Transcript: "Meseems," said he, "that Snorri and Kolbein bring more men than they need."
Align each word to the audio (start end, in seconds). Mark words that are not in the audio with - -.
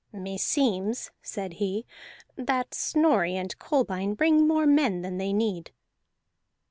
"Meseems," 0.11 1.11
said 1.21 1.53
he, 1.61 1.85
"that 2.35 2.73
Snorri 2.73 3.35
and 3.35 3.55
Kolbein 3.59 4.15
bring 4.17 4.47
more 4.47 4.65
men 4.65 5.03
than 5.03 5.19
they 5.19 5.31
need." 5.31 5.69